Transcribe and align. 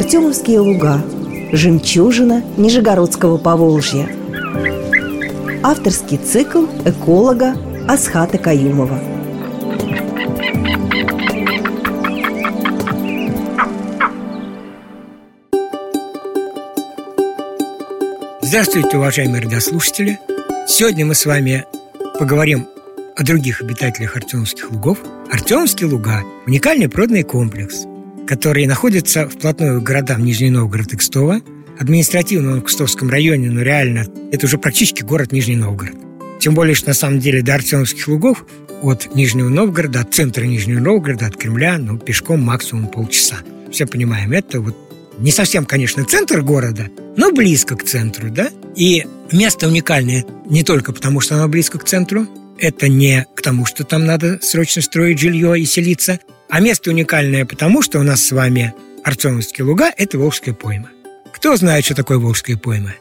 Артемовские 0.00 0.60
луга 0.60 1.04
Жемчужина 1.52 2.42
Нижегородского 2.56 3.36
Поволжья 3.36 4.08
Авторский 5.62 6.16
цикл 6.16 6.64
эколога 6.86 7.54
Асхата 7.86 8.38
Каюмова 8.38 8.98
Здравствуйте, 18.40 18.96
уважаемые 18.96 19.42
радиослушатели! 19.42 20.18
Сегодня 20.66 21.04
мы 21.04 21.14
с 21.14 21.26
вами 21.26 21.66
поговорим 22.18 22.66
о 23.16 23.22
других 23.22 23.60
обитателях 23.60 24.16
Артемовских 24.16 24.70
лугов. 24.70 24.98
Артемовские 25.30 25.90
луга– 25.90 26.22
уникальный 26.46 26.88
природный 26.88 27.22
комплекс, 27.22 27.84
который 28.30 28.64
находится 28.66 29.28
вплотную 29.28 29.80
к 29.80 29.84
городам 29.84 30.24
Нижний 30.24 30.50
Новгород 30.50 30.92
и 30.92 30.96
Кстово. 30.96 31.40
Административно 31.80 32.58
в 32.58 32.62
Кстовском 32.62 33.10
районе, 33.10 33.50
но 33.50 33.60
реально 33.62 34.06
это 34.30 34.46
уже 34.46 34.56
практически 34.56 35.02
город 35.02 35.32
Нижний 35.32 35.56
Новгород. 35.56 35.96
Тем 36.38 36.54
более, 36.54 36.76
что 36.76 36.90
на 36.90 36.94
самом 36.94 37.18
деле 37.18 37.42
до 37.42 37.54
Артемовских 37.54 38.06
лугов 38.06 38.46
от 38.82 39.16
Нижнего 39.16 39.48
Новгорода, 39.48 40.02
от 40.02 40.14
центра 40.14 40.44
Нижнего 40.44 40.78
Новгорода, 40.78 41.26
от 41.26 41.36
Кремля, 41.36 41.76
ну, 41.78 41.98
пешком 41.98 42.40
максимум 42.40 42.86
полчаса. 42.86 43.38
Все 43.72 43.84
понимаем, 43.84 44.30
это 44.30 44.60
вот 44.60 44.76
не 45.18 45.32
совсем, 45.32 45.64
конечно, 45.64 46.04
центр 46.04 46.42
города, 46.42 46.86
но 47.16 47.32
близко 47.32 47.74
к 47.74 47.82
центру, 47.82 48.30
да? 48.30 48.50
И 48.76 49.06
место 49.32 49.66
уникальное 49.66 50.24
не 50.48 50.62
только 50.62 50.92
потому, 50.92 51.18
что 51.18 51.34
оно 51.34 51.48
близко 51.48 51.80
к 51.80 51.84
центру, 51.84 52.28
это 52.60 52.86
не 52.86 53.26
к 53.34 53.42
тому, 53.42 53.66
что 53.66 53.82
там 53.82 54.06
надо 54.06 54.38
срочно 54.40 54.82
строить 54.82 55.18
жилье 55.18 55.58
и 55.58 55.64
селиться, 55.64 56.20
а 56.50 56.60
место 56.60 56.90
уникальное 56.90 57.44
потому, 57.46 57.82
что 57.82 57.98
у 58.00 58.02
нас 58.02 58.24
с 58.24 58.32
вами 58.32 58.74
Артемовские 59.04 59.64
луга– 59.64 59.90
это 59.96 60.18
Волжская 60.18 60.54
пойма. 60.54 60.90
Кто 61.32 61.56
знает, 61.56 61.84
что 61.84 61.94
такое 61.94 62.18
Волжская 62.18 62.56
пойма? 62.56 62.94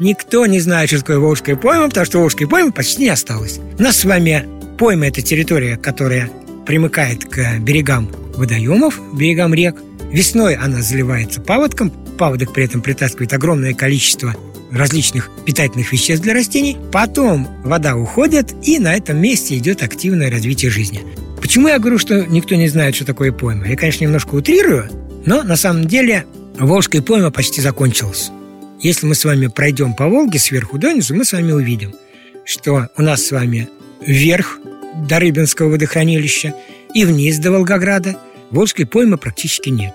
Никто 0.00 0.46
не 0.46 0.58
знает, 0.58 0.88
что 0.88 0.98
такое 1.00 1.18
Волжская 1.18 1.54
пойма, 1.54 1.88
потому 1.88 2.06
что 2.06 2.18
Волжской 2.18 2.48
поймы 2.48 2.72
почти 2.72 3.02
не 3.02 3.10
осталось. 3.10 3.60
У 3.78 3.82
нас 3.82 3.98
с 3.98 4.04
вами 4.04 4.48
пойма– 4.78 5.06
это 5.08 5.22
территория, 5.22 5.76
которая 5.76 6.30
примыкает 6.66 7.24
к 7.24 7.58
берегам 7.60 8.10
водоемов, 8.36 8.98
берегам 9.14 9.54
рек. 9.54 9.76
Весной 10.10 10.54
она 10.54 10.82
заливается 10.82 11.40
паводком, 11.40 11.90
паводок 11.90 12.52
при 12.52 12.64
этом 12.64 12.80
притаскивает 12.80 13.32
огромное 13.32 13.74
количество 13.74 14.34
различных 14.72 15.30
питательных 15.44 15.92
веществ 15.92 16.22
для 16.24 16.34
растений. 16.34 16.76
Потом 16.90 17.48
вода 17.62 17.94
уходит, 17.96 18.54
и 18.62 18.78
на 18.78 18.94
этом 18.94 19.18
месте 19.18 19.56
идет 19.56 19.82
активное 19.82 20.30
развитие 20.30 20.70
жизни. 20.70 21.04
Почему 21.54 21.68
я 21.68 21.78
говорю, 21.78 21.98
что 21.98 22.26
никто 22.26 22.56
не 22.56 22.66
знает, 22.66 22.96
что 22.96 23.06
такое 23.06 23.30
пойма? 23.30 23.68
Я, 23.68 23.76
конечно, 23.76 24.02
немножко 24.02 24.34
утрирую, 24.34 24.90
но 25.24 25.44
на 25.44 25.54
самом 25.54 25.84
деле 25.84 26.26
Волжская 26.58 27.00
пойма 27.00 27.30
почти 27.30 27.60
закончилась. 27.60 28.32
Если 28.80 29.06
мы 29.06 29.14
с 29.14 29.24
вами 29.24 29.46
пройдем 29.46 29.94
по 29.94 30.08
Волге 30.08 30.40
сверху 30.40 30.78
донизу, 30.78 31.14
мы 31.14 31.24
с 31.24 31.32
вами 31.32 31.52
увидим, 31.52 31.94
что 32.44 32.88
у 32.96 33.02
нас 33.02 33.24
с 33.24 33.30
вами 33.30 33.68
вверх 34.04 34.58
до 35.08 35.20
Рыбинского 35.20 35.68
водохранилища 35.68 36.56
и 36.92 37.04
вниз 37.04 37.38
до 37.38 37.52
Волгограда 37.52 38.18
Волжской 38.50 38.84
поймы 38.84 39.16
практически 39.16 39.68
нет. 39.68 39.94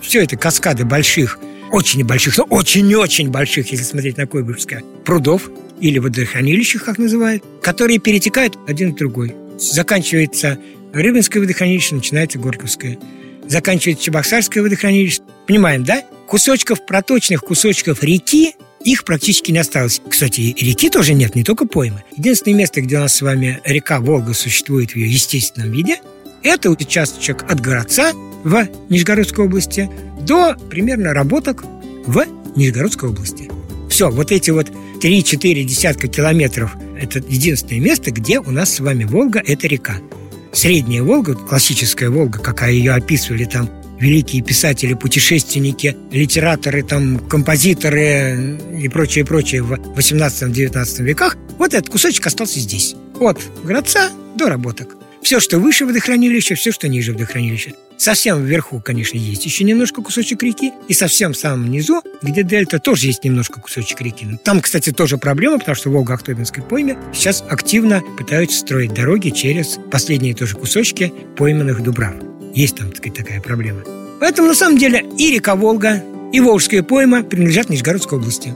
Все 0.00 0.22
это 0.22 0.36
каскады 0.36 0.84
больших 0.84 1.40
очень 1.72 2.04
больших, 2.04 2.38
но 2.38 2.44
очень-очень 2.44 3.30
больших, 3.30 3.72
если 3.72 3.82
смотреть 3.82 4.16
на 4.16 4.28
Койбышевское, 4.28 4.84
прудов 5.04 5.50
или 5.80 5.98
водохранилищах, 5.98 6.84
как 6.84 6.98
называют, 6.98 7.42
которые 7.62 7.98
перетекают 7.98 8.56
один 8.68 8.92
в 8.92 8.96
другой. 8.96 9.34
Заканчивается 9.58 10.56
Рыбинское 10.92 11.42
водохранилище, 11.42 11.94
начинается 11.94 12.38
Горьковское. 12.38 12.98
Заканчивается 13.46 14.04
Чебоксарское 14.04 14.62
водохранилище. 14.62 15.20
Понимаем, 15.46 15.84
да? 15.84 16.02
Кусочков, 16.26 16.84
проточных 16.86 17.40
кусочков 17.40 18.02
реки 18.02 18.54
их 18.84 19.04
практически 19.04 19.50
не 19.50 19.58
осталось. 19.58 20.00
Кстати, 20.08 20.54
реки 20.58 20.88
тоже 20.88 21.14
нет, 21.14 21.34
не 21.34 21.44
только 21.44 21.66
поймы. 21.66 22.02
Единственное 22.16 22.58
место, 22.58 22.80
где 22.80 22.96
у 22.96 23.00
нас 23.00 23.14
с 23.14 23.22
вами 23.22 23.60
река 23.64 24.00
Волга 24.00 24.32
существует 24.32 24.92
в 24.92 24.96
ее 24.96 25.10
естественном 25.12 25.70
виде, 25.72 26.00
это 26.42 26.70
участочек 26.70 27.44
от 27.48 27.60
Городца 27.60 28.12
в 28.44 28.66
Нижегородской 28.88 29.44
области 29.44 29.90
до 30.22 30.54
примерно 30.70 31.12
работок 31.12 31.64
в 32.06 32.24
Нижегородской 32.56 33.10
области. 33.10 33.50
Все, 33.90 34.10
вот 34.10 34.32
эти 34.32 34.50
вот 34.50 34.70
3-4 35.02 35.64
десятка 35.64 36.08
километров– 36.08 36.74
это 36.98 37.18
единственное 37.18 37.80
место, 37.80 38.10
где 38.10 38.38
у 38.38 38.50
нас 38.50 38.74
с 38.74 38.80
вами 38.80 39.04
Волга– 39.04 39.42
это 39.46 39.66
река. 39.66 39.98
Средняя 40.52 41.02
Волга, 41.02 41.34
классическая 41.34 42.10
Волга, 42.10 42.38
какая 42.38 42.72
ее 42.72 42.92
описывали 42.92 43.44
там 43.44 43.68
великие 44.00 44.42
писатели, 44.42 44.94
путешественники, 44.94 45.96
литераторы, 46.10 46.82
там, 46.82 47.18
композиторы 47.18 48.58
и 48.76 48.88
прочее, 48.88 49.24
прочее 49.24 49.62
в 49.62 49.72
18-19 49.72 51.02
веках, 51.02 51.36
вот 51.58 51.74
этот 51.74 51.90
кусочек 51.90 52.26
остался 52.26 52.58
здесь. 52.58 52.96
От 53.20 53.38
Градца 53.62 54.10
до 54.36 54.48
работок. 54.48 54.96
Все, 55.22 55.38
что 55.38 55.58
выше 55.58 55.86
водохранилища, 55.86 56.54
все, 56.54 56.72
что 56.72 56.88
ниже 56.88 57.12
водохранилища. 57.12 57.72
Совсем 57.98 58.42
вверху, 58.42 58.80
конечно, 58.80 59.18
есть 59.18 59.44
еще 59.44 59.62
немножко 59.64 60.00
кусочек 60.00 60.42
реки, 60.42 60.72
и 60.88 60.94
совсем 60.94 61.34
в 61.34 61.36
самом 61.36 61.70
низу, 61.70 62.02
где 62.22 62.42
дельта, 62.42 62.78
тоже 62.78 63.08
есть 63.08 63.24
немножко 63.24 63.60
кусочек 63.60 64.00
реки. 64.00 64.26
Там, 64.42 64.62
кстати, 64.62 64.90
тоже 64.90 65.18
проблема, 65.18 65.58
потому 65.58 65.76
что 65.76 65.90
в 65.90 65.92
Волго-Ахтубинской 65.92 66.62
пойме 66.62 66.96
сейчас 67.12 67.44
активно 67.46 68.00
пытаются 68.16 68.58
строить 68.58 68.94
дороги 68.94 69.28
через 69.28 69.78
последние 69.90 70.34
тоже 70.34 70.56
кусочки 70.56 71.12
пойменных 71.36 71.82
дубрав. 71.82 72.14
Есть 72.54 72.76
там, 72.76 72.88
так 72.88 72.96
сказать, 72.96 73.18
такая 73.18 73.40
проблема. 73.42 73.82
Поэтому, 74.18 74.48
на 74.48 74.54
самом 74.54 74.78
деле, 74.78 75.04
и 75.18 75.30
река 75.30 75.54
Волга, 75.54 76.02
и 76.32 76.40
Волжская 76.40 76.82
пойма 76.82 77.22
принадлежат 77.22 77.68
Нижегородской 77.68 78.18
области. 78.18 78.54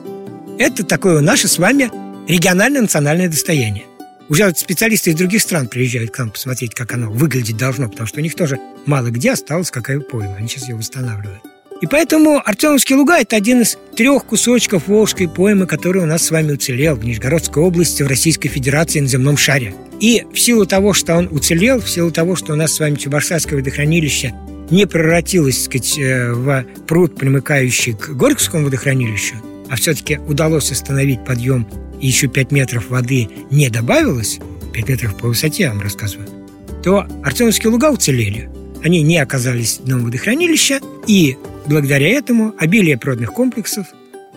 Это 0.59 0.85
такое 0.85 1.21
наше 1.21 1.49
с 1.49 1.59
вами 1.59 1.91
региональное 2.27 2.81
национальное 2.81 3.29
достояние. 3.29 3.85
Уже 4.29 4.53
специалисты 4.57 5.11
из 5.11 5.17
других 5.17 5.43
стран 5.43 5.69
приезжают 5.69 6.11
к 6.11 6.19
нам 6.19 6.31
посмотреть, 6.31 6.75
как 6.75 6.93
оно 6.93 7.11
выглядеть 7.11 7.59
должно, 7.59 7.89
потому 7.89 8.07
что 8.07 8.21
у 8.21 8.23
них 8.23 8.35
тоже 8.35 8.59
мало 8.87 9.11
где 9.11 9.33
осталось 9.33 9.71
какая 9.71 10.01
пойма. 10.01 10.37
Они 10.37 10.49
сейчас 10.49 10.69
ее 10.69 10.77
восстанавливают. 10.77 11.43
И 11.83 11.87
поэтому 11.87 12.41
Артемовские 12.43 12.97
луга– 12.97 13.19
это 13.21 13.37
один 13.37 13.61
из 13.61 13.77
трех 13.95 14.25
кусочков 14.25 14.89
Волжской 14.89 15.29
поймы, 15.29 15.67
который 15.67 16.03
у 16.03 16.07
нас 16.07 16.23
с 16.23 16.31
вами 16.31 16.53
уцелел 16.53 16.95
в 16.95 17.05
Нижегородской 17.05 17.63
области, 17.63 18.03
в 18.03 18.07
Российской 18.07 18.49
Федерации 18.49 19.01
на 19.01 19.07
земном 19.07 19.37
шаре. 19.37 19.75
И 20.01 20.25
в 20.33 20.41
силу 20.41 20.65
того, 20.65 20.95
что 20.95 21.15
он 21.15 21.29
уцелел, 21.31 21.81
в 21.81 21.91
силу 21.91 22.11
того, 22.11 22.37
что 22.37 22.55
у 22.55 22.57
нас 22.57 22.73
с 22.73 22.81
вами 22.81 22.95
Чебоксарское 22.95 23.59
водохранилище 23.59 24.35
не 24.71 24.87
превратилось, 24.87 25.57
так 25.57 25.65
сказать, 25.65 25.99
э, 25.99 26.33
в 26.33 26.65
пруд, 26.87 27.17
примыкающий 27.17 27.93
к 27.93 28.09
Горьковскому 28.11 28.65
водохранилищу, 28.65 29.35
а 29.69 29.77
все-таки 29.77 30.17
удалось 30.17 30.73
остановить 30.73 31.23
подъем 31.25 31.69
и 32.05 32.07
еще 32.07 32.29
5 32.29 32.53
метров 32.53 32.91
воды 32.91 33.31
не 33.51 33.71
добавилось, 33.71 34.39
5 34.75 34.89
метров 34.91 35.17
по 35.17 35.29
высоте, 35.29 35.63
я 35.63 35.71
вам 35.71 35.81
рассказываю, 35.81 36.29
то 36.83 37.07
Артемовские 37.23 37.73
луга 37.73 37.91
уцелели. 37.91 38.51
Они 38.85 39.01
не 39.01 39.17
оказались 39.17 39.79
дном 39.79 40.05
водохранилища, 40.05 40.81
и 41.07 41.39
благодаря 41.67 42.11
этому 42.11 42.55
обилие 42.59 42.99
природных 42.99 43.33
комплексов, 43.33 43.87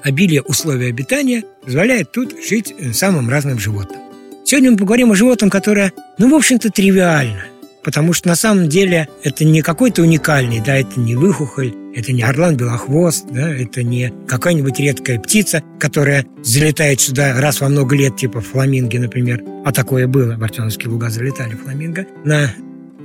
обилие 0.01 0.41
условий 0.43 0.87
обитания 0.87 1.43
позволяет 1.61 2.13
тут 2.13 2.35
жить 2.41 2.73
самым 2.93 3.29
разным 3.29 3.59
животным. 3.59 3.99
Сегодня 4.45 4.71
мы 4.71 4.77
поговорим 4.77 5.11
о 5.11 5.15
животном, 5.15 5.49
которое, 5.49 5.91
ну, 6.17 6.31
в 6.31 6.35
общем-то, 6.35 6.71
тривиально– 6.71 7.47
потому 7.87 8.11
что 8.11 8.27
на 8.27 8.35
самом 8.35 8.67
деле 8.67 9.07
это 9.23 9.45
не 9.45 9.61
какой-то 9.61 10.01
уникальный, 10.01 10.59
да, 10.59 10.75
это 10.75 10.99
не 10.99 11.15
выхухоль, 11.15 11.73
это 11.97 12.13
не 12.13 12.21
орлан-белохвост, 12.21 13.25
да, 13.31 13.51
это 13.51 13.81
не 13.81 14.13
какая-нибудь 14.27 14.79
редкая 14.79 15.19
птица, 15.19 15.63
которая 15.79 16.27
залетает 16.43 17.01
сюда 17.01 17.41
раз 17.41 17.59
во 17.59 17.69
много 17.69 17.95
лет, 17.95 18.15
типа 18.15 18.39
фламинги, 18.39 18.97
например. 18.97 19.43
А 19.65 19.73
такое 19.73 20.05
было, 20.05 20.35
в 20.37 20.43
Артемовские 20.43 20.89
луга 20.89 21.09
залетали 21.09 21.55
фламинго. 21.55 22.05
На 22.23 22.53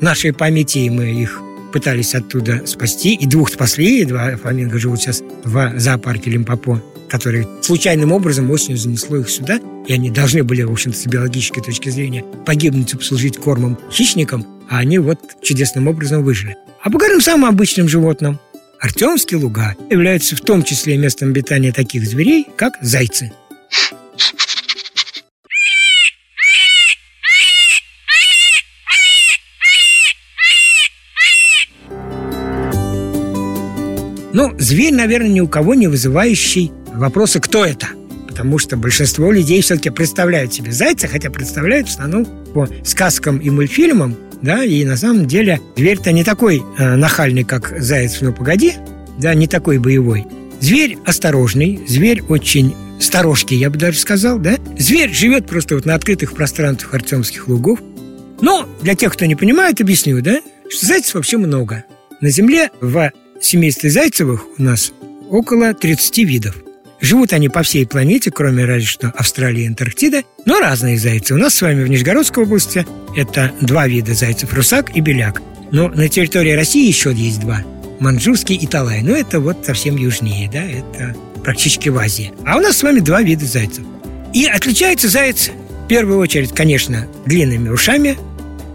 нашей 0.02 0.34
памяти 0.34 0.90
мы 0.90 1.11
их 1.11 1.40
пытались 1.72 2.14
оттуда 2.14 2.66
спасти, 2.66 3.14
и 3.14 3.26
двух 3.26 3.49
спасли, 3.49 4.02
и 4.02 4.05
два 4.05 4.37
фламинго 4.37 4.78
живут 4.78 5.00
сейчас 5.00 5.22
в 5.43 5.72
зоопарке 5.78 6.28
Лимпопо, 6.28 6.82
который 7.08 7.49
случайным 7.62 8.12
образом 8.12 8.50
осенью 8.50 8.76
занесло 8.76 9.16
их 9.16 9.31
сюда, 9.31 9.58
и 9.87 9.94
они 9.94 10.11
должны 10.11 10.44
были, 10.44 10.64
в 10.64 10.70
общем-то, 10.70 10.99
с 10.99 11.06
биологической 11.06 11.62
точки 11.62 11.88
зрения 11.88 12.26
погибнуть 12.44 12.93
и 12.93 12.99
послужить 12.99 13.38
кормом 13.38 13.78
хищникам, 13.90 14.46
а 14.69 14.81
они 14.81 14.99
вот 14.99 15.19
чудесным 15.40 15.88
образом 15.88 16.22
выжили. 16.22 16.56
А 16.82 16.90
поговорим 16.90 17.19
о 17.19 17.22
самом 17.22 17.49
обычном 17.49 17.88
животном. 17.88 18.38
Артемские 18.82 19.38
луга 19.38 19.76
являются 19.90 20.34
в 20.34 20.40
том 20.40 20.64
числе 20.64 20.96
местом 20.96 21.29
обитания 21.29 21.70
таких 21.70 22.05
зверей, 22.05 22.49
как 22.56 22.79
зайцы. 22.82 23.31
Ну, 34.32 34.52
зверь, 34.58 34.93
наверное, 34.93 35.28
ни 35.28 35.40
у 35.40 35.46
кого 35.46 35.76
не 35.76 35.87
вызывающий 35.87 36.73
вопроса, 36.93 37.38
кто 37.38 37.64
это. 37.64 37.87
Потому 38.26 38.58
что 38.58 38.76
большинство 38.76 39.31
людей 39.31 39.62
все-таки 39.62 39.90
представляют 39.90 40.55
себе 40.55 40.73
зайца, 40.73 41.06
хотя 41.06 41.31
представляют 41.31 41.87
в 41.87 41.93
основном 41.93 42.25
по 42.52 42.67
сказкам 42.85 43.38
и 43.38 43.49
мультфильмам, 43.49 44.17
да, 44.42 44.64
и 44.64 44.84
на 44.84 44.96
самом 44.96 45.26
деле 45.26 45.60
зверь-то 45.76 46.12
не 46.12 46.24
такой 46.24 46.62
э, 46.78 46.96
нахальный, 46.96 47.44
как 47.44 47.80
заяц, 47.80 48.18
ну 48.20 48.32
погоди, 48.32 48.74
да, 49.18 49.34
не 49.34 49.46
такой 49.46 49.78
боевой. 49.78 50.26
Зверь 50.60 50.98
осторожный, 51.04 51.80
зверь 51.88 52.22
очень 52.28 52.74
сторожкий, 53.00 53.56
я 53.56 53.70
бы 53.70 53.78
даже 53.78 53.98
сказал, 53.98 54.38
да? 54.38 54.56
Зверь 54.78 55.12
живет 55.12 55.46
просто 55.46 55.74
вот 55.74 55.86
на 55.86 55.94
открытых 55.94 56.34
пространствах 56.34 56.94
Артемских 56.94 57.48
лугов. 57.48 57.80
Но 58.40 58.68
для 58.80 58.94
тех, 58.94 59.12
кто 59.12 59.24
не 59.24 59.34
понимает, 59.34 59.80
объясню, 59.80 60.20
да, 60.22 60.40
что 60.68 60.86
зайцев 60.86 61.14
вообще 61.14 61.36
много. 61.36 61.84
На 62.20 62.30
Земле 62.30 62.70
в 62.80 63.12
семействе 63.40 63.90
Зайцевых 63.90 64.46
у 64.58 64.62
нас 64.62 64.92
около 65.30 65.74
30 65.74 66.18
видов. 66.18 66.56
Живут 67.02 67.32
они 67.32 67.49
по 67.49 67.64
всей 67.64 67.84
планете, 67.84 68.31
кроме 68.31 68.64
разве 68.64 68.87
что 68.87 69.08
Австралии 69.08 69.64
и 69.64 69.66
Антарктиды, 69.66 70.25
но 70.46 70.60
разные 70.60 70.96
зайцы. 70.96 71.34
У 71.34 71.37
нас 71.37 71.52
с 71.52 71.60
вами 71.60 71.82
в 71.82 71.90
Нижегородской 71.90 72.44
области 72.44 72.87
это 73.16 73.52
два 73.60 73.88
вида 73.88 74.14
зайцев– 74.14 74.52
русак 74.54 74.96
и 74.96 75.00
беляк. 75.00 75.43
Но 75.72 75.88
на 75.88 76.08
территории 76.08 76.52
России 76.52 76.87
еще 76.87 77.12
есть 77.12 77.40
два– 77.40 77.62
манчжурский 77.99 78.54
и 78.54 78.69
талай. 78.69 79.02
Но 79.02 79.16
это 79.16 79.40
вот 79.40 79.66
совсем 79.66 79.96
южнее, 79.96 80.49
да, 80.49 80.62
это 80.62 81.16
практически 81.43 81.88
в 81.88 81.99
Азии. 81.99 82.32
А 82.46 82.56
у 82.56 82.60
нас 82.60 82.76
с 82.76 82.82
вами 82.84 83.00
два 83.00 83.20
вида 83.20 83.46
зайцев. 83.46 83.84
И 84.32 84.46
отличается 84.46 85.08
заяц 85.08 85.50
в 85.84 85.88
первую 85.88 86.20
очередь, 86.20 86.54
конечно, 86.54 87.08
длинными 87.26 87.69
ушами, 87.69 88.16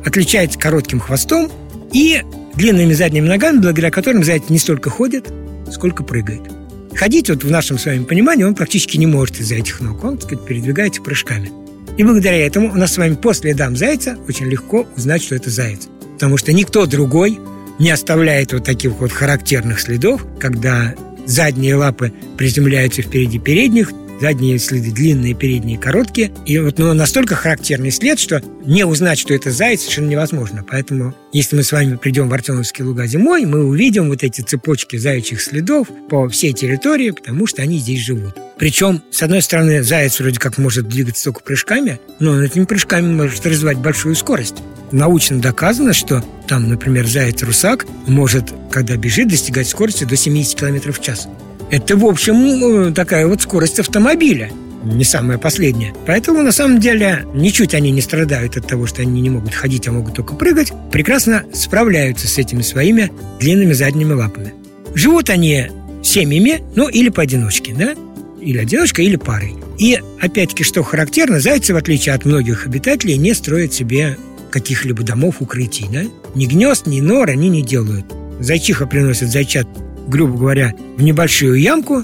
отличается 0.06 0.60
коротким 0.60 1.00
хвостом 1.00 1.50
и 1.94 2.22
длинными 2.56 2.92
задними 2.92 3.28
ногами, 3.30 3.60
благодаря 3.60 3.90
которым 3.90 4.26
заяц 4.26 4.44
не 4.50 4.60
столько 4.60 4.90
ходит, 4.90 5.32
сколько 5.72 6.04
прыгает. 6.04 6.57
Ходить 6.98 7.30
вот 7.30 7.44
в 7.44 7.52
нашем 7.52 7.78
с 7.78 7.86
вами 7.86 8.04
понимании 8.06 8.44
он 8.44 8.56
практически 8.56 8.98
не 8.98 9.06
может 9.06 9.40
из-за 9.40 9.56
этих 9.56 9.82
ног. 9.82 10.04
Он, 10.04 10.18
так 10.18 10.28
сказать, 10.28 10.46
передвигается 10.46 11.00
прыжками. 11.00 11.52
И 11.96 12.04
благодаря 12.04 12.44
этому 12.46 12.72
у 12.72 12.76
нас 12.76 12.94
с 12.94 12.98
вами 12.98 13.14
по 13.14 13.34
следам 13.34 13.76
зайца 13.76 14.18
очень 14.28 14.48
легко 14.48 14.88
узнать, 14.98 15.22
что 15.22 15.36
это 15.36 15.52
заяц. 15.52 15.88
Потому 16.14 16.38
что 16.38 16.54
никто 16.54 16.88
другой 16.88 17.38
не 17.78 17.92
оставляет 17.92 18.52
вот 18.54 18.64
таких 18.64 18.94
вот 18.94 19.12
характерных 19.12 19.80
следов, 19.80 20.26
когда 20.40 20.96
задние 21.28 21.76
лапы 21.76 22.12
приземляются 22.36 23.04
впереди 23.04 23.38
передних, 23.38 23.92
задние 24.20 24.60
следы 24.60 24.92
длинные, 24.92 25.34
передние 25.34 25.78
короткие. 25.78 26.32
И 26.46 26.58
вот 26.58 26.78
ну, 26.78 26.94
настолько 26.94 27.36
характерный 27.36 27.92
след, 27.92 28.20
что 28.20 28.42
не 28.66 28.86
узнать, 28.86 29.20
что 29.20 29.34
это 29.34 29.52
заяц, 29.52 29.82
совершенно 29.82 30.08
невозможно. 30.08 30.66
Поэтому, 30.70 31.16
если 31.34 31.56
мы 31.56 31.64
с 31.64 31.72
вами 31.72 31.96
придем 31.96 32.30
в 32.30 32.34
Артемовские 32.34 32.88
луга 32.88 33.08
зимой, 33.08 33.46
мы 33.46 33.64
увидим 33.64 34.10
вот 34.10 34.24
эти 34.24 34.42
цепочки 34.42 34.98
заячьих 34.98 35.42
следов 35.42 35.88
по 36.10 36.28
всей 36.30 36.54
территории, 36.54 37.12
потому 37.12 37.48
что 37.48 37.62
они 37.62 37.80
здесь 37.80 38.00
живут. 38.00 38.36
Причем, 38.58 39.04
с 39.12 39.22
одной 39.22 39.42
стороны, 39.42 39.84
заяц 39.84 40.20
вроде 40.20 40.40
как 40.40 40.58
может 40.58 40.88
двигаться 40.88 41.26
только 41.26 41.42
прыжками, 41.42 42.00
но 42.20 42.44
этими 42.44 42.66
прыжками 42.66 43.14
может 43.14 43.46
развивать 43.46 43.78
большую 43.78 44.16
скорость. 44.16 44.56
Научно 44.92 45.40
доказано, 45.40 45.94
что 45.94 46.24
там, 46.48 46.70
например, 46.70 47.06
заяц-русак 47.06 47.86
может, 48.08 48.54
когда 48.72 48.96
бежит, 48.96 49.28
достигать 49.28 49.68
скорости 49.68 50.06
до 50.06 50.16
70 50.16 50.58
км 50.58 50.92
в 50.92 51.02
час. 51.02 51.28
Это, 51.70 51.98
в 51.98 52.06
общем, 52.06 52.94
такая 52.94 53.28
вот 53.28 53.42
скорость 53.42 53.80
автомобиля 53.80 54.52
не 54.84 55.04
самая 55.04 55.38
последняя. 55.38 55.94
Поэтому, 56.06 56.42
на 56.42 56.52
самом 56.52 56.80
деле, 56.80 57.26
ничуть 57.34 57.74
они 57.74 57.92
не 57.92 58.02
страдают 58.02 58.58
от 58.58 58.68
того, 58.68 58.86
что 58.86 59.02
они 59.02 59.22
не 59.22 59.30
могут 59.30 59.54
ходить, 59.54 59.88
а 59.88 59.92
могут 59.92 60.16
только 60.16 60.34
прыгать. 60.34 60.72
Прекрасно 60.92 61.44
справляются 61.54 62.28
с 62.28 62.38
этими 62.38 62.62
своими 62.62 63.12
длинными 63.40 63.74
задними 63.74 64.14
лапами. 64.14 64.54
Живут 64.94 65.30
они 65.30 65.68
семьями, 66.04 66.62
ну, 66.76 66.88
или 66.88 67.10
поодиночке, 67.10 67.74
да? 67.74 67.96
Или 68.42 68.60
одиночка, 68.60 69.02
или 69.02 69.18
парой. 69.18 69.56
И, 69.78 70.00
опять-таки, 70.22 70.64
что 70.64 70.84
характерно, 70.84 71.40
зайцы, 71.40 71.74
в 71.74 71.78
отличие 71.78 72.16
от 72.16 72.26
многих 72.26 72.66
обитателей, 72.66 73.18
не 73.18 73.34
строят 73.34 73.74
себе 73.74 74.18
каких-либо 74.52 75.04
домов, 75.04 75.36
укрытий, 75.40 75.88
да? 75.92 76.04
Ни 76.36 76.46
гнезд, 76.46 76.88
ни 76.88 77.02
нор 77.02 77.30
они 77.30 77.50
не 77.50 77.62
делают. 77.62 78.06
Зайчиха 78.40 78.86
приносит 78.86 79.30
зайчат 79.30 79.68
грубо 80.08 80.38
говоря, 80.38 80.74
в 80.98 81.04
небольшую 81.04 81.60
ямку, 81.60 82.04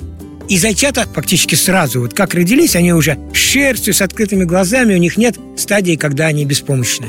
и 0.50 0.58
зайчата 0.58 1.08
фактически 1.12 1.56
сразу, 1.56 2.02
вот 2.02 2.14
как 2.14 2.34
родились, 2.34 2.76
они 2.76 2.94
уже 2.94 3.18
с 3.34 3.38
шерстью, 3.38 3.94
с 3.94 4.02
открытыми 4.02 4.44
глазами, 4.44 4.94
у 4.94 4.98
них 4.98 5.18
нет 5.18 5.38
стадии, 5.58 5.96
когда 5.96 6.28
они 6.28 6.46
беспомощны. 6.46 7.08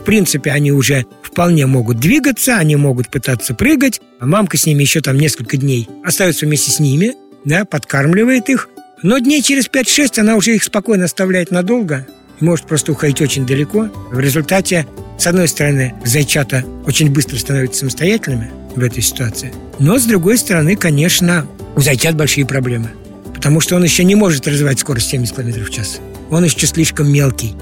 В 0.00 0.04
принципе, 0.04 0.52
они 0.52 0.70
уже 0.70 1.04
вполне 1.22 1.66
могут 1.66 1.98
двигаться, 1.98 2.56
они 2.56 2.76
могут 2.76 3.10
пытаться 3.10 3.54
прыгать, 3.54 4.00
а 4.20 4.26
мамка 4.26 4.56
с 4.56 4.66
ними 4.66 4.82
еще 4.82 5.00
там 5.00 5.18
несколько 5.18 5.56
дней 5.56 5.88
остается 6.04 6.46
вместе 6.46 6.70
с 6.70 6.78
ними, 6.78 7.14
да, 7.44 7.64
подкармливает 7.64 8.48
их. 8.48 8.68
Но 9.02 9.18
дней 9.18 9.42
через 9.42 9.68
5-6 9.68 10.20
она 10.20 10.36
уже 10.36 10.54
их 10.54 10.62
спокойно 10.62 11.04
оставляет 11.04 11.50
надолго, 11.50 12.06
может 12.40 12.66
просто 12.66 12.92
уходить 12.92 13.20
очень 13.20 13.46
далеко. 13.46 13.88
В 14.10 14.18
результате, 14.18 14.86
с 15.18 15.26
одной 15.26 15.48
стороны, 15.48 15.94
зайчата 16.04 16.64
очень 16.86 17.10
быстро 17.10 17.36
становятся 17.36 17.80
самостоятельными 17.80 18.50
в 18.74 18.82
этой 18.82 19.02
ситуации. 19.02 19.52
Но, 19.78 19.98
с 19.98 20.04
другой 20.04 20.38
стороны, 20.38 20.76
конечно, 20.76 21.46
у 21.74 21.80
зайчат 21.80 22.16
большие 22.16 22.46
проблемы. 22.46 22.90
Потому 23.34 23.60
что 23.60 23.76
он 23.76 23.84
еще 23.84 24.04
не 24.04 24.14
может 24.14 24.48
развивать 24.48 24.80
скорость 24.80 25.08
70 25.08 25.36
км 25.36 25.64
в 25.64 25.70
час. 25.70 26.00
Он 26.30 26.44
еще 26.44 26.66
слишком 26.66 27.10
мелкий. 27.12 27.54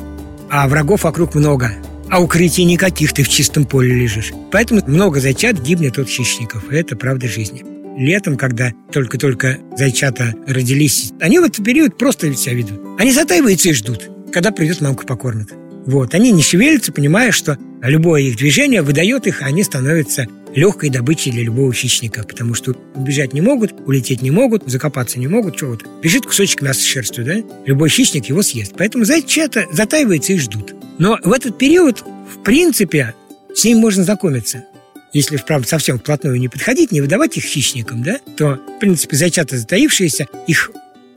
А 0.51 0.69
врагов 0.69 1.05
вокруг 1.05 1.35
много. 1.35 1.73
А 2.11 2.21
укрытий 2.21 2.65
никаких, 2.65 3.13
ты 3.13 3.23
в 3.23 3.29
чистом 3.29 3.65
поле 3.65 3.95
лежишь. 3.95 4.33
Поэтому 4.53 4.83
много 4.87 5.21
зайчат 5.21 5.61
гибнет 5.61 5.99
от 5.99 6.09
хищников. 6.09 6.71
Это 6.71 6.97
правда 6.97 7.29
жизни. 7.29 7.65
Летом, 7.97 8.37
когда 8.37 8.73
только-только 8.93 9.59
зайчата 9.77 10.35
родились, 10.47 11.13
они 11.21 11.39
в 11.39 11.45
этот 11.45 11.65
период 11.65 11.99
просто 11.99 12.33
себя 12.35 12.55
ведут. 12.55 12.81
Они 12.99 13.13
затаиваются 13.13 13.69
и 13.69 13.73
ждут 13.73 14.11
когда 14.35 14.51
придет 14.51 14.81
мамка 14.81 15.07
покормит. 15.07 15.55
Вот, 15.87 16.13
они 16.13 16.33
не 16.33 16.43
шевелятся, 16.43 16.91
понимая, 16.91 17.31
что 17.31 17.57
любое 17.81 18.23
их 18.23 18.37
движение 18.37 18.83
выдает 18.83 19.29
их, 19.29 19.43
а 19.43 19.47
они 19.47 19.63
становятся 19.63 20.27
легкой 20.55 20.91
добычей 20.91 21.33
для 21.33 21.43
любого 21.43 21.73
хищника, 21.73 22.23
потому 22.23 22.55
что 22.55 22.77
убежать 22.95 23.33
не 23.33 23.41
могут, 23.41 23.73
улететь 23.87 24.23
не 24.23 24.31
могут, 24.31 24.65
закопаться 24.71 25.19
не 25.19 25.27
могут, 25.27 25.56
что 25.56 25.67
вот. 25.67 25.85
Бежит 26.03 26.27
кусочек 26.27 26.62
мяса 26.62 26.81
с 26.81 26.85
шерстью, 26.85 27.25
да? 27.25 27.43
Любой 27.67 27.89
хищник 27.89 28.27
его 28.27 28.43
съест. 28.43 28.75
Поэтому 28.77 29.05
зайчата 29.05 29.67
затаиваются 29.73 30.33
и 30.33 30.39
ждут. 30.39 30.75
Но 30.99 31.19
в 31.23 31.33
этот 31.33 31.59
период, 31.59 32.03
в 32.03 32.43
принципе, 32.43 33.15
с 33.55 33.65
ним 33.65 33.79
можно 33.79 34.05
знакомиться. 34.05 34.65
Если, 35.12 35.37
правда, 35.37 35.69
совсем 35.69 35.99
вплотную 35.99 36.41
не 36.41 36.49
подходить, 36.49 36.91
не 36.91 37.01
выдавать 37.01 37.37
их 37.37 37.45
хищникам, 37.45 38.03
да, 38.03 38.19
то, 38.37 38.61
в 38.77 38.81
принципе, 38.81 39.17
зайчата 39.17 39.56
затаившиеся, 39.56 40.27
их 40.49 40.73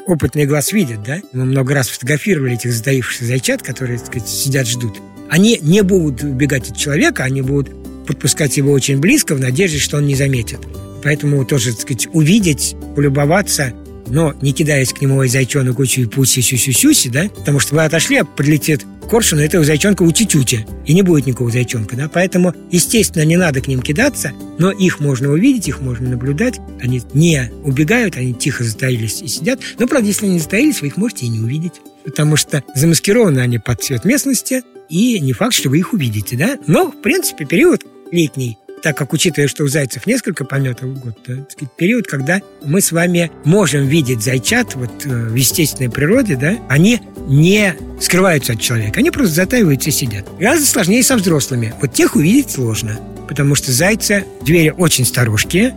опытный 0.06 0.45
глаз 0.45 0.72
видит, 0.72 1.04
да? 1.04 1.19
Мы 1.34 1.45
много 1.45 1.74
раз 1.74 1.89
фотографировали 1.89 2.54
этих 2.54 2.72
затаившихся 2.72 3.25
зайчат, 3.25 3.63
которые, 3.63 3.98
так 3.98 4.07
сказать, 4.07 4.30
сидят, 4.30 4.68
ждут. 4.68 4.98
Они 5.30 5.60
не 5.62 5.81
будут 5.81 6.24
убегать 6.24 6.69
от 6.69 6.78
человека, 6.78 7.24
они 7.24 7.41
будут 7.41 7.76
подпускать 8.08 8.58
его 8.58 8.72
очень 8.72 8.98
близко 8.98 9.36
в 9.36 9.40
надежде, 9.40 9.78
что 9.78 9.98
он 9.98 10.08
не 10.08 10.16
заметит. 10.16 10.60
Поэтому 11.04 11.46
тоже, 11.46 11.72
так 11.72 11.82
сказать, 11.82 12.08
увидеть, 12.14 12.76
полюбоваться, 12.96 13.74
но 14.08 14.34
не 14.42 14.54
кидаясь 14.54 14.94
к 14.94 15.02
нему, 15.02 15.18
ой, 15.18 15.28
зайчонок, 15.28 15.80
учи, 15.80 16.06
пуси, 16.06 16.40
сюси-сюси, 16.40 17.10
да? 17.10 17.30
Потому 17.30 17.60
что 17.60 17.76
вы 17.76 17.84
отошли, 17.84 18.18
а 18.18 18.26
подлетит 18.26 18.86
коршуну 19.10 19.42
этого 19.42 19.64
зайчонка 19.64 20.04
ути-тюти, 20.04 20.66
и 20.86 20.94
не 20.94 21.02
будет 21.02 21.28
никакого 21.28 21.52
зайчонка, 21.52 21.96
да? 21.96 22.10
Поэтому, 22.12 22.54
естественно, 22.72 23.24
не 23.24 23.38
надо 23.38 23.62
к 23.62 23.68
ним 23.68 23.82
кидаться, 23.82 24.34
но 24.60 24.72
их 24.72 25.00
можно 25.00 25.30
увидеть, 25.30 25.68
их 25.68 25.82
можно 25.82 26.10
наблюдать. 26.10 26.60
Они 26.82 27.02
не 27.14 27.52
убегают, 27.64 28.18
они 28.18 28.34
тихо 28.34 28.64
затаились 28.64 29.22
и 29.22 29.28
сидят. 29.28 29.60
Но, 29.80 29.88
правда, 29.88 30.08
если 30.08 30.26
они 30.26 30.40
затаились, 30.40 30.82
вы 30.82 30.88
их 30.88 30.98
можете 30.98 31.26
и 31.26 31.30
не 31.30 31.40
увидеть. 31.40 31.74
Потому 32.04 32.38
что 32.38 32.64
замаскированы 32.74 33.40
они 33.40 33.60
под 33.60 33.84
цвет 33.84 34.06
местности, 34.06 34.64
и 34.90 35.20
не 35.20 35.34
факт, 35.34 35.54
что 35.54 35.70
вы 35.70 35.80
их 35.80 35.94
увидите, 35.94 36.38
да? 36.38 36.58
Но, 36.68 36.92
в 36.92 37.02
принципе, 37.02 37.46
период 37.46 37.86
летний 38.12 38.58
так 38.82 38.96
как, 38.96 39.14
учитывая, 39.14 39.48
что 39.48 39.64
у 39.64 39.68
зайцев 39.68 40.06
несколько 40.06 40.46
пометов 40.46 40.90
в 40.90 41.00
год, 41.00 41.24
то, 41.24 41.34
сказать, 41.50 41.72
период, 41.76 42.08
когда 42.08 42.42
мы 42.64 42.82
с 42.82 42.92
вами 42.92 43.32
можем 43.44 43.88
видеть 43.88 44.22
зайчат 44.22 44.76
вот, 44.76 45.06
э, 45.06 45.10
в 45.10 45.36
естественной 45.36 45.90
природе, 45.90 46.36
да, 46.36 46.58
они 46.70 47.02
не 47.28 47.76
скрываются 48.00 48.54
от 48.54 48.62
человека, 48.62 49.00
они 49.00 49.12
просто 49.12 49.34
затаиваются 49.34 49.90
и 49.90 49.94
сидят. 49.94 50.26
Гораздо 50.40 50.66
сложнее 50.66 51.04
со 51.04 51.16
взрослыми. 51.18 51.74
Вот 51.82 51.94
тех 51.94 52.16
увидеть 52.16 52.52
сложно, 52.52 53.00
потому 53.28 53.56
что 53.56 53.72
зайцы, 53.72 54.26
звери 54.46 54.74
очень 54.78 55.06
старушки, 55.06 55.74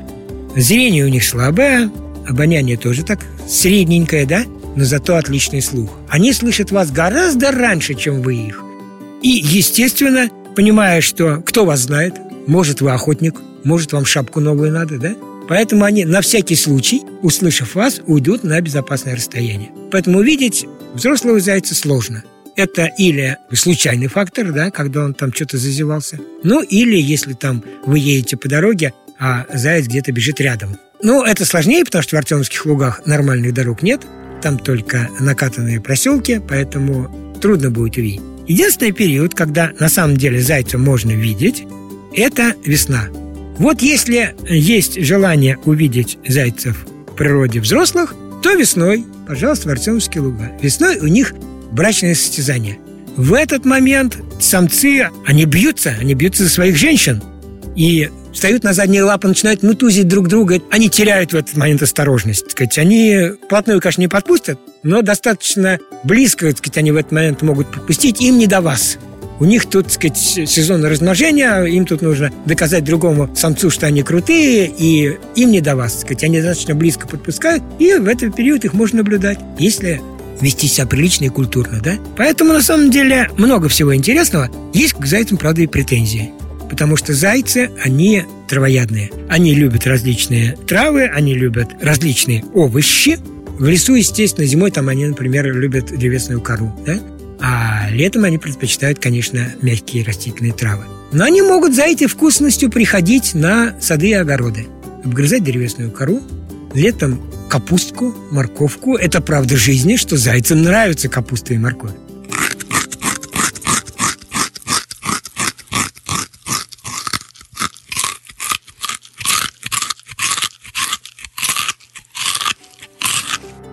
зрение 0.55 1.05
у 1.05 1.09
них 1.09 1.25
слабое, 1.25 1.91
обоняние 2.29 2.77
тоже 2.77 3.03
так 3.03 3.21
средненькое, 3.49 4.27
да, 4.27 4.45
но 4.77 4.85
зато 4.85 5.17
отличный 5.17 5.63
слух. 5.63 5.91
Они 6.09 6.33
слышат 6.33 6.71
вас 6.71 6.91
гораздо 6.93 7.51
раньше, 7.51 7.95
чем 7.95 8.23
вы 8.23 8.37
их. 8.37 8.63
И, 9.23 9.29
естественно, 9.29 10.29
понимая, 10.57 11.01
что 11.01 11.43
кто 11.45 11.65
вас 11.65 11.81
знает, 11.81 12.15
может, 12.47 12.81
вы 12.81 12.91
охотник, 12.91 13.37
может, 13.65 13.93
вам 13.93 14.05
шапку 14.05 14.41
новую 14.41 14.73
надо, 14.73 14.99
да? 14.99 15.15
Поэтому 15.49 15.85
они 15.85 16.05
на 16.05 16.21
всякий 16.21 16.55
случай, 16.55 17.03
услышав 17.23 17.75
вас, 17.75 18.01
уйдут 18.07 18.45
на 18.45 18.61
безопасное 18.61 19.17
расстояние. 19.17 19.71
Поэтому 19.91 20.21
увидеть 20.21 20.67
взрослого 20.95 21.41
зайца 21.41 21.75
сложно. 21.75 22.23
Это 22.57 22.87
или 22.99 23.37
случайный 23.53 24.07
фактор, 24.07 24.53
да, 24.53 24.71
когда 24.71 25.05
он 25.05 25.15
там 25.15 25.33
что-то 25.33 25.57
зазевался, 25.57 26.19
ну 26.43 26.63
или 26.63 26.97
если 26.97 27.33
там 27.33 27.65
вы 27.85 27.99
едете 27.99 28.37
по 28.37 28.49
дороге, 28.49 28.93
а 29.19 29.47
заяц 29.53 29.87
где-то 29.87 30.13
бежит 30.13 30.41
рядом. 30.41 30.77
Ну, 31.03 31.25
это 31.25 31.45
сложнее, 31.45 31.85
потому 31.85 32.03
что 32.03 32.17
в 32.17 32.19
Артемовских 32.19 32.67
лугах 32.67 33.07
нормальных 33.07 33.55
дорог 33.55 33.83
нет, 33.83 34.03
там 34.43 34.59
только 34.59 35.09
накатанные 35.19 35.81
проселки, 35.81 36.41
поэтому 36.47 37.37
трудно 37.41 37.71
будет 37.71 37.97
увидеть. 37.97 38.21
Единственный 38.51 38.91
период, 38.91 39.33
когда 39.33 39.71
на 39.79 39.89
самом 39.89 40.17
деле 40.17 40.41
зайца 40.41 40.77
можно 40.77 41.13
видеть, 41.13 41.63
это 42.13 42.55
весна. 42.65 43.05
Вот 43.59 43.81
если 43.81 44.35
есть 44.49 45.01
желание 45.05 45.57
увидеть 45.67 46.19
зайцев 46.27 46.85
в 47.07 47.15
природе 47.15 47.61
взрослых, 47.61 48.13
то 48.43 48.53
весной, 48.55 49.07
пожалуйста, 49.29 49.69
в 49.69 49.71
Артемовские 49.71 50.23
луга. 50.25 50.51
Весной 50.61 50.99
у 50.99 51.07
них 51.07 51.33
брачное 51.71 52.17
состязание. 52.17 52.79
В 53.17 53.35
этот 53.35 53.65
момент 53.65 54.19
самцы, 54.41 55.09
они 55.25 55.45
бьются, 55.45 55.95
они 56.01 56.15
бьются 56.15 56.43
за 56.43 56.51
своих 56.51 56.77
женщин. 56.77 57.23
И 57.77 58.11
встают 58.33 58.65
на 58.65 58.73
задние 58.73 59.05
лапы, 59.05 59.29
начинают 59.29 59.63
мутузить 59.63 60.09
друг 60.09 60.27
друга. 60.27 60.61
Они 60.73 60.91
теряют 60.91 61.33
в 61.33 61.37
этот 61.37 61.57
момент 61.57 61.83
осторожность. 61.83 62.43
Так 62.47 62.51
сказать. 62.51 62.79
Они 62.79 63.31
плотную, 63.49 63.81
конечно, 63.81 64.01
не 64.01 64.09
подпустят, 64.09 64.59
но 64.83 65.03
достаточно 65.03 65.79
близко 66.05 66.47
так 66.47 66.59
сказать, 66.59 66.79
они 66.79 66.93
в 66.93 66.97
этот 66.97 67.13
момент 67.13 67.43
могут 67.43 67.71
подпустить. 67.71 68.21
Им 68.21 68.39
не 68.39 68.47
до 68.47 68.61
вас. 68.61 68.99
У 69.39 69.47
них 69.47 69.67
тут, 69.67 69.85
так 69.87 69.95
сказать, 69.95 70.19
сезон 70.19 70.85
размножения, 70.85 71.65
им 71.65 71.87
тут 71.87 72.03
нужно 72.03 72.31
доказать 72.45 72.85
другому 72.85 73.35
самцу, 73.35 73.71
что 73.71 73.87
они 73.87 74.03
крутые, 74.03 74.67
и 74.67 75.19
им 75.35 75.51
не 75.51 75.63
до 75.63 75.77
вас, 75.77 75.93
так 75.93 76.01
сказать, 76.03 76.25
они 76.25 76.43
достаточно 76.43 76.75
близко 76.75 77.09
подпускают, 77.09 77.63
и 77.79 77.95
в 77.95 78.07
этот 78.07 78.37
период 78.37 78.67
их 78.67 78.75
можно 78.75 78.99
наблюдать, 78.99 79.39
если 79.59 80.03
вести 80.43 80.69
себя 80.69 80.87
прилично 80.87 81.25
и 81.25 81.29
культурно, 81.29 81.81
да? 81.83 81.95
Поэтому, 82.19 82.53
на 82.53 82.63
самом 82.63 82.91
деле, 82.91 83.31
много 83.39 83.69
всего 83.69 83.95
интересного. 83.95 84.51
Есть 84.75 84.95
к 84.95 85.07
зайцам, 85.07 85.39
правда, 85.39 85.63
и 85.63 85.67
претензии. 85.67 86.33
Потому 86.69 86.97
что 86.97 87.15
зайцы, 87.15 87.71
они 87.83 88.25
травоядные. 88.49 89.11
Они 89.29 89.55
любят 89.55 89.87
различные 89.87 90.57
травы, 90.67 91.05
они 91.05 91.35
любят 91.35 91.69
различные 91.81 92.45
овощи. 92.55 93.19
В 93.61 93.69
лесу, 93.69 93.95
естественно, 93.95 94.47
зимой 94.47 94.71
там 94.71 94.89
они, 94.89 95.05
например, 95.05 95.45
любят 95.55 95.95
древесную 95.95 96.41
кору, 96.41 96.75
да? 96.87 96.99
А 97.41 97.91
летом 97.91 98.25
они 98.25 98.39
предпочитают, 98.39 99.01
конечно, 99.01 99.53
мягкие 99.61 100.03
растительные 100.03 100.55
травы. 100.55 100.85
Но 101.13 101.25
они 101.25 101.43
могут 101.43 101.75
за 101.75 101.83
этой 101.83 102.07
вкусностью 102.07 102.71
приходить 102.71 103.35
на 103.35 103.79
сады 103.79 104.09
и 104.09 104.13
огороды, 104.15 104.67
обгрызать 105.05 105.45
древесную 105.45 105.91
кору, 105.91 106.23
летом 106.73 107.21
капустку, 107.51 108.15
морковку. 108.31 108.97
Это 108.97 109.21
правда 109.21 109.59
жизни, 109.59 109.97
что 109.97 110.17
зайцам 110.17 110.63
нравится 110.63 111.11
капуста 111.11 111.53
и 111.53 111.59
морковь. 111.59 111.93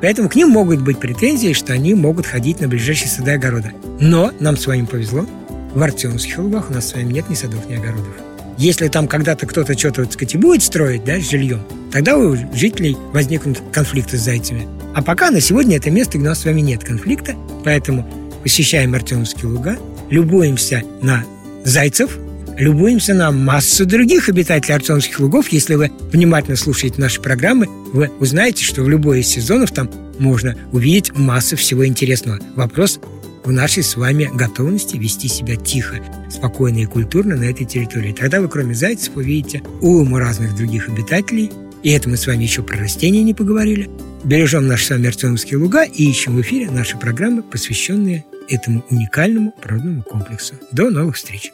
Поэтому 0.02 0.30
к 0.30 0.36
ним 0.36 0.50
могут 0.50 0.82
быть 0.82 1.00
претензии, 1.00 1.54
что 1.54 1.74
они 1.74 1.94
могут 1.94 2.26
ходить 2.26 2.60
на 2.60 2.68
ближайшие 2.68 3.08
сады 3.08 3.32
и 3.32 3.34
огороды. 3.36 3.74
Но 4.00 4.32
нам 4.40 4.58
с 4.58 4.68
вами 4.68 4.86
повезло. 4.86 5.26
В 5.74 5.82
Артемовских 5.82 6.38
лугах 6.38 6.70
у 6.70 6.74
нас 6.74 6.90
с 6.90 6.94
вами 6.94 7.14
нет 7.14 7.30
ни 7.30 7.36
садов, 7.36 7.68
ни 7.68 7.76
огородов. 7.76 8.14
Если 8.58 8.88
там 8.88 9.08
когда-то 9.08 9.46
кто-то 9.46 9.78
что-то, 9.78 10.04
так 10.04 10.14
сказать, 10.14 10.36
будет 10.38 10.64
строить, 10.64 11.04
да, 11.04 11.20
с 11.20 11.30
жильем, 11.30 11.62
тогда 11.92 12.18
у 12.18 12.36
жителей 12.56 12.98
возникнут 13.14 13.62
конфликты 13.72 14.18
с 14.18 14.22
зайцами. 14.22 14.68
А 14.96 15.04
пока 15.04 15.30
на 15.30 15.42
сегодня 15.42 15.78
это 15.78 15.92
место, 15.92 16.18
где 16.18 16.26
у 16.26 16.30
нас 16.30 16.42
с 16.42 16.46
вами 16.46 16.62
нет 16.62 16.84
конфликта, 16.84 17.36
поэтому 17.64 18.08
посещаем 18.42 18.96
Артемовские 18.96 19.52
луга, 19.52 19.78
любуемся 20.10 20.84
на 21.02 21.24
зайцев, 21.64 22.18
любуемся 22.58 23.14
на 23.14 23.32
массу 23.32 23.86
других 23.86 24.30
обитателей 24.30 24.76
Артемовских 24.76 25.20
лугов. 25.20 25.50
Если 25.50 25.76
вы 25.76 25.92
внимательно 26.12 26.58
слушаете 26.58 27.00
наши 27.00 27.22
программы, 27.22 27.68
вы 27.94 28.10
узнаете, 28.20 28.64
что 28.64 28.84
в 28.84 28.90
любой 28.90 29.22
из 29.22 29.28
сезонов 29.28 29.72
там 29.72 29.90
можно 30.20 30.56
увидеть 30.72 31.16
массу 31.16 31.56
всего 31.56 31.86
интересного. 31.86 32.40
Вопрос 32.56 33.00
в 33.46 33.52
нашей 33.52 33.84
с 33.84 33.96
вами 33.96 34.30
готовности 34.34 34.98
вести 34.98 35.28
себя 35.28 35.56
тихо, 35.56 36.00
спокойно 36.30 36.80
и 36.80 36.86
культурно 36.86 37.36
на 37.38 37.46
этой 37.46 37.66
территории. 37.66 38.12
Тогда 38.12 38.42
вы, 38.42 38.50
кроме 38.50 38.74
зайцев, 38.74 39.16
увидите 39.16 39.62
уйму 39.82 40.18
разных 40.18 40.56
других 40.56 40.90
обитателей, 40.90 41.52
и 41.84 41.92
это 41.92 42.10
мы 42.10 42.18
с 42.18 42.28
вами 42.28 42.44
еще 42.44 42.64
про 42.64 42.78
растения 42.78 43.24
не 43.24 43.34
поговорили. 43.34 43.90
Бережем 44.24 44.68
наши 44.68 44.86
с 44.86 44.90
вами 44.90 45.08
Артемовские 45.08 45.60
луга 45.60 45.84
и 45.84 46.10
ищем 46.10 46.36
в 46.36 46.42
эфире 46.42 46.70
наши 46.70 46.98
программы, 46.98 47.44
посвященные 47.44 48.26
этому 48.50 48.84
уникальному 48.90 49.54
природному 49.62 50.04
комплексу. 50.04 50.56
До 50.72 50.90
новых 50.90 51.16
встреч! 51.16 51.54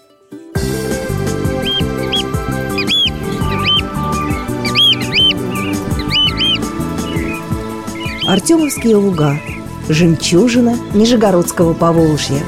Артемовские 8.28 8.96
луга. 8.96 9.38
Жемчужина 9.90 10.78
Нижегородского 10.94 11.74
Поволжья. 11.74 12.42